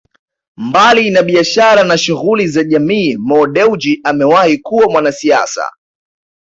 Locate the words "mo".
3.17-3.47